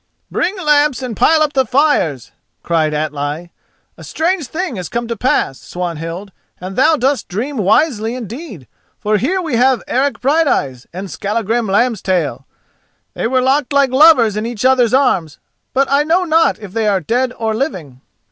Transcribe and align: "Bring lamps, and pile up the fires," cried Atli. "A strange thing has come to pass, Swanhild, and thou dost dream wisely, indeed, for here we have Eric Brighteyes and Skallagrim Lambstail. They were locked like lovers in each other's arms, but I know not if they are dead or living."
"Bring 0.31 0.57
lamps, 0.57 1.03
and 1.03 1.15
pile 1.15 1.43
up 1.43 1.53
the 1.53 1.63
fires," 1.63 2.31
cried 2.63 2.91
Atli. 2.91 3.51
"A 3.97 4.03
strange 4.03 4.47
thing 4.47 4.77
has 4.77 4.89
come 4.89 5.07
to 5.07 5.15
pass, 5.15 5.59
Swanhild, 5.59 6.31
and 6.59 6.75
thou 6.75 6.95
dost 6.95 7.27
dream 7.27 7.55
wisely, 7.57 8.15
indeed, 8.15 8.67
for 8.99 9.17
here 9.17 9.39
we 9.39 9.57
have 9.57 9.83
Eric 9.87 10.19
Brighteyes 10.19 10.87
and 10.91 11.07
Skallagrim 11.11 11.67
Lambstail. 11.67 12.45
They 13.13 13.27
were 13.27 13.41
locked 13.41 13.73
like 13.73 13.91
lovers 13.91 14.35
in 14.35 14.47
each 14.47 14.65
other's 14.65 14.91
arms, 14.95 15.37
but 15.71 15.87
I 15.87 16.01
know 16.01 16.23
not 16.23 16.57
if 16.57 16.73
they 16.73 16.87
are 16.87 16.99
dead 16.99 17.31
or 17.37 17.53
living." 17.53 18.01